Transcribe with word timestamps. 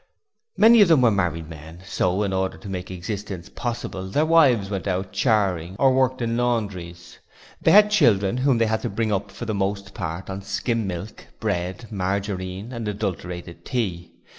Many 0.57 0.81
of 0.81 0.87
them 0.87 1.01
were 1.01 1.11
married 1.11 1.47
men, 1.47 1.83
so, 1.85 2.23
in 2.23 2.33
order 2.33 2.57
to 2.57 2.67
make 2.67 2.89
existence 2.89 3.49
possible, 3.49 4.09
their 4.09 4.25
wives 4.25 4.67
went 4.67 4.87
out 4.87 5.11
charing 5.11 5.75
or 5.77 5.93
worked 5.93 6.23
in 6.23 6.35
laundries. 6.37 7.19
They 7.61 7.69
had 7.69 7.91
children 7.91 8.37
whom 8.37 8.57
they 8.57 8.65
had 8.65 8.81
to 8.81 8.89
bring 8.89 9.11
up 9.13 9.29
for 9.29 9.45
the 9.45 9.53
most 9.53 9.93
part 9.93 10.27
on 10.27 10.41
'skim' 10.41 10.87
milk, 10.87 11.27
bread, 11.39 11.91
margarine, 11.91 12.73
and 12.73 12.87
adulterated 12.87 13.63
tea. 13.63 14.11